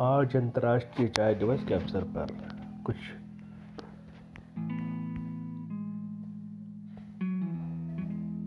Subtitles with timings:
[0.00, 2.26] आज अंतर्राष्ट्रीय चाय दिवस के अवसर पर
[2.86, 2.96] कुछ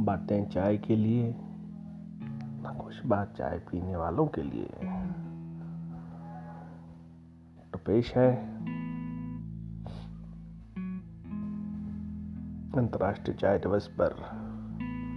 [0.06, 1.36] बातें चाय के लिए
[2.84, 4.70] कुछ बात चाय पीने वालों के लिए।
[7.74, 8.36] तो पेश है
[12.78, 14.10] अंतर्राष्ट्रीय चाय दिवस पर।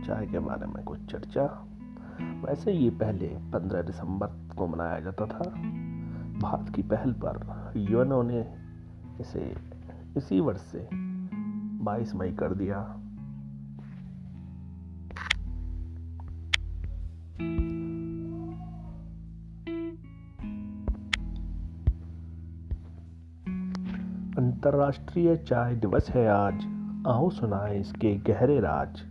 [0.07, 1.67] चाय के बारे में कुछ चर्चा।
[2.21, 5.53] वैसे ये पहले 15 दिसंबर को मनाया जाता था।
[6.43, 8.55] भारत की पहल पर यूएनओ ने
[9.21, 9.57] इसे
[10.17, 10.89] इसी वर्ष से
[11.85, 12.97] 22 मई कर दिया।
[24.39, 26.67] अंतर्राष्ट्रीय चाय दिवस है आज।
[27.09, 29.03] आओ सुनाए इसके गहरे राज।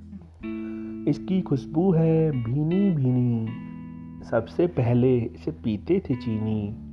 [1.08, 3.48] इसकी खुशबू है भीनी भीनी
[4.26, 6.89] सबसे पहले इसे पीते थे चीनी।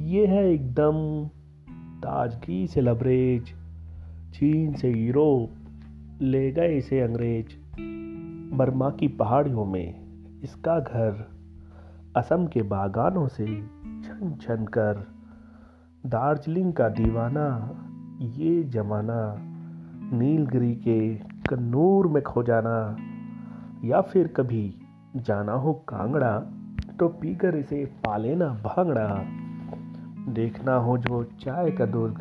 [0.00, 1.26] ये है एकदम
[2.00, 3.42] ताजगी से लबरेज।
[4.34, 5.50] चीन से यूरोप
[6.22, 7.46] ले गए इसे अंग्रेज़।
[8.56, 9.94] बर्मा की पहाड़ियों में
[10.42, 11.28] इसका घर
[12.16, 13.46] असम के बागानों से
[14.04, 15.06] छन छन कर।
[16.06, 17.46] दार्जिलिंग का दीवाना,
[18.20, 19.36] ये जमाना
[20.16, 21.14] नीलगिरी के
[21.48, 22.96] कन्नूर में खो जाना
[23.84, 24.74] या फिर कभी
[25.16, 26.38] जाना हो कांगड़ा
[26.98, 29.43] तो पीकर इसे पालेना भांगड़ा।
[30.28, 32.18] देखना हो जो चाय का दुर्ग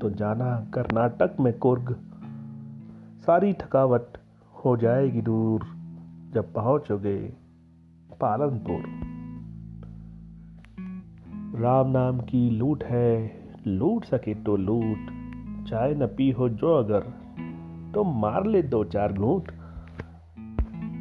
[0.00, 1.94] तो जाना कर्नाटक में कुर्ग।
[3.26, 4.18] सारी थकावट
[4.64, 5.64] हो जाएगी दूर,
[6.34, 7.16] जब पहुंचोगे
[8.20, 8.82] पालनपुर।
[11.60, 15.10] राम नाम की लूट है, लूट सके तो लूट।
[15.68, 17.00] चाय न पी हो जो अगर
[17.94, 19.50] तो मार ले दो चार घूट।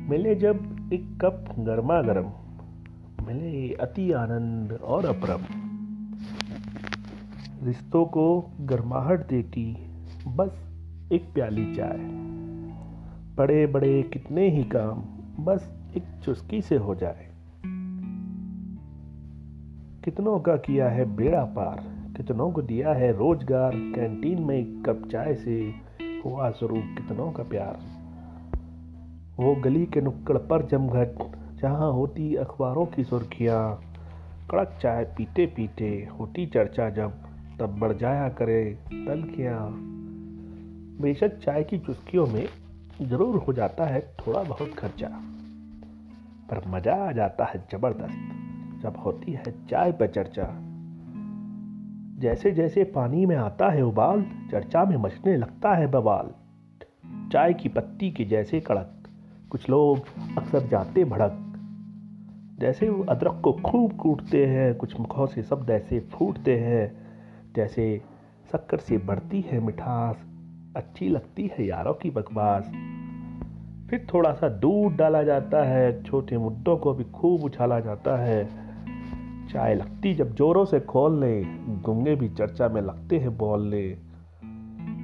[0.09, 2.31] मिले जब एक कप गर्मा गर्म,
[3.27, 5.70] मिले अति आनंद और अपरम।
[7.64, 9.77] रिश्तों को गर्माहट देती,
[10.27, 10.72] बस
[11.11, 11.98] एक प्याली चाय।
[13.36, 15.02] बड़े बड़े कितने ही काम,
[15.45, 17.27] बस एक चुस्की से हो जाए।
[20.05, 21.83] कितनों का किया है बेड़ा पार,
[22.17, 25.73] कितनों को दिया है रोज़गार, कैंटीन में एक कप चाय से
[26.26, 27.80] हुआ स्वरूप कितनों का प्यार।
[29.39, 31.16] वो गली के नुक्कड़ पर जमघट,
[31.61, 33.82] जहाँ होती अखबारों की सुर्खियाँ,
[34.52, 39.60] कड़क चाय पीते पीते होती चर्चा जब तब बढ़ जाया करे तलखियाँ।
[41.02, 42.48] बेशक चाय की चुस्कियों में
[43.02, 45.08] ज़रूर हो जाता है थोड़ा बहुत खर्चा,
[46.50, 50.48] पर मज़ा आ जाता है ज़बरदस्त जब होती है चाय पर चर्चा।
[52.22, 56.30] जैसे जैसे पानी में आता है उबाल, चर्चा में मचने लगता है बवाल।
[57.32, 59.04] चाय की पत्ती के जैसे कड़क,
[59.52, 59.98] कुछ लोग
[60.38, 61.38] अक्सर जाते भड़क।
[62.60, 67.01] जैसे वो अदरक को खूब कूटते हैं, कुछ मुखों से शब्द ऐसे फूटते हैं
[67.56, 68.02] जैसे
[68.52, 70.16] शक्कर से बढ़ती है मिठास,
[70.76, 72.64] अच्छी लगती है यारों की बकवास।
[73.89, 78.50] फिर थोड़ा सा दूध डाला जाता है, छोटे मुद्दों को भी खूब उछाला जाता है।
[79.48, 83.92] चाय लगती जब जोरों से खोल ले गुंगे भी चर्चा में लगते हैं बोलने।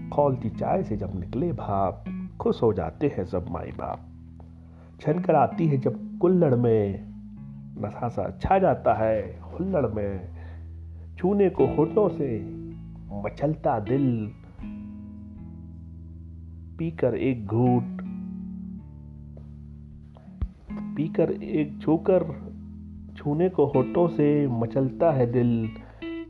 [0.09, 2.05] खोलती चाय से जब निकले भाप,
[2.41, 3.99] खुश हो जाते हैं सब माई बाप।
[5.01, 7.07] छन कर आती है जब कुल्लड़ में
[7.81, 10.36] नशा सा छा जाता है हुल्लड़ में।
[11.17, 12.39] छूने को होठों से
[13.25, 14.31] मचलता दिल
[16.79, 17.83] पीकर एक घूट,
[20.95, 22.23] पीकर एक छूकर,
[23.17, 25.69] छूने को होठों से मचलता है दिल,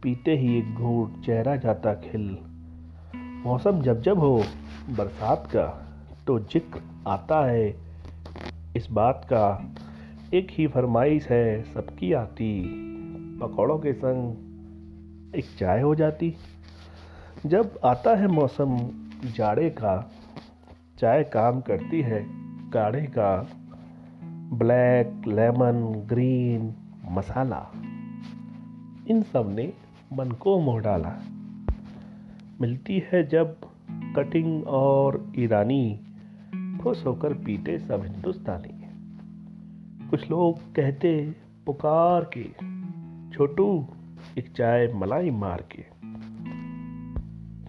[0.03, 2.37] पीते ही एक घूट चेहरा जाता खिल।
[3.45, 4.43] मौसम जब जब हो,
[4.89, 5.67] बरसात का
[6.27, 7.69] तो ज़िक्र आता है।
[8.75, 9.73] इस बात का
[10.33, 12.63] एक ही फरमाइश है, सबकी आती,
[13.41, 14.46] पकौड़ों के संग
[15.35, 16.35] एक चाय हो जाती।
[17.45, 18.77] जब आता है मौसम,
[19.35, 20.11] जाड़े का,
[20.99, 22.25] चाय काम करती है,
[22.71, 23.49] काढ़े का,
[24.53, 26.75] ब्लैक, लेमन, ग्रीन,
[27.11, 27.71] मसाला।
[29.07, 29.73] इन सबने
[30.13, 31.23] मन को मोह डाला।
[32.61, 33.57] मिलती है जब
[33.91, 35.99] कटिंग और ईरानी
[36.83, 38.77] खुश होकर पीते सब हिंदुस्तानी।
[40.09, 41.35] कुछ लोग कहते,
[41.65, 42.77] पुकार के,
[43.35, 43.87] छोटू
[44.37, 45.85] एक चाय मलाई मार के।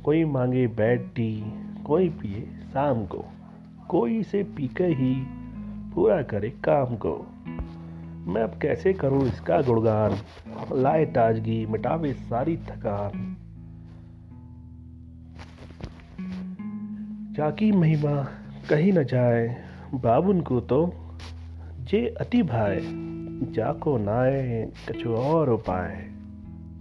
[0.03, 1.45] कोई मांगे बैड टी,
[1.83, 2.41] कोई पिए
[2.73, 3.25] शाम को।
[3.89, 5.27] कोई से पीकर ही
[5.95, 7.27] पूरा करे काम को।
[8.27, 10.17] मैं अब कैसे करूँ इसका गुणगान?
[10.73, 13.37] लाए ताजगी, मिटावे सारी थकान।
[17.33, 18.29] जाकी महिमा,
[18.71, 19.57] कहीं न जाए।
[19.95, 20.95] बाबुन को तो
[21.81, 22.81] जे अति भाए,
[23.53, 26.18] जाको नाए, कछु और उपाय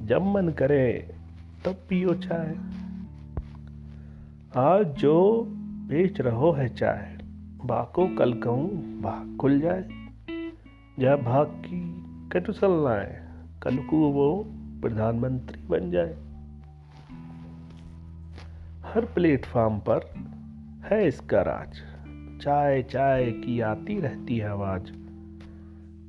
[0.07, 1.15] जब मन करे,
[1.65, 2.55] तब पियो चाय।
[4.57, 5.45] आज जो
[5.89, 7.17] बेच रहो है चाय,
[7.65, 8.69] बाको कल कहूँ,
[9.01, 9.89] भाग खुल जाए।
[10.99, 13.27] जा भाग की कटुसल लाए
[13.63, 14.45] कल को वो
[14.81, 16.13] प्रधानमंत्री बन जाए।
[18.91, 20.13] हर प्लेटफॉर्म पर
[20.91, 21.73] है इसका राज।
[22.41, 24.83] चाय चाय की आती रहती है आवाज़।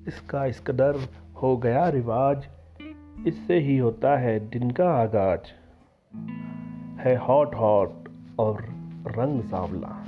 [0.09, 0.99] इसका इस कदर
[1.43, 2.49] हो गया रिवाज।
[3.27, 5.41] इससे ही होता है दिन का आगाज़।
[7.01, 8.05] है हॉट हॉट
[8.39, 8.63] और
[9.07, 10.05] रंग सांवला।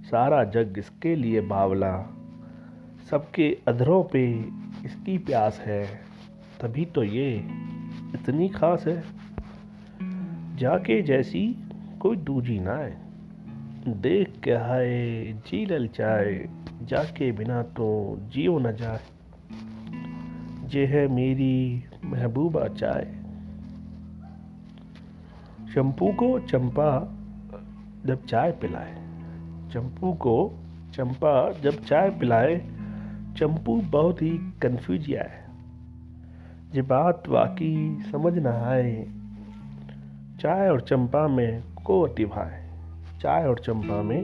[0.00, 2.06] सारा जग इसके लिए बावला।
[3.10, 4.32] सबके अधरों पे
[4.84, 5.86] इसकी प्यास है।
[6.60, 7.36] तभी तो ये
[8.14, 9.04] इतनी खास है।
[10.56, 11.56] जाके जैसी
[12.00, 12.98] कोई दूजी ना है
[13.88, 14.88] देख के हाय,
[15.32, 16.48] जी ललचाए।
[16.82, 19.00] जाके बिना तो जियो न जाए।
[20.68, 23.06] जे है मेरी महबूबा चाय।
[25.74, 26.90] चंपू को चंपा
[28.06, 28.94] जब चाय पिलाए।
[29.72, 30.34] चंपू को
[30.94, 32.56] चंपा जब चाय पिलाए,
[33.36, 34.30] चंपू बहुत ही
[34.62, 35.44] कंफ्यूज आए।
[36.74, 39.06] ये बात वाकई समझ ना आए।
[40.40, 42.68] चाय और चंपा में को अति भाई
[43.20, 44.22] चाय और चंपा में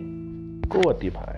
[0.68, 1.33] को अति भाई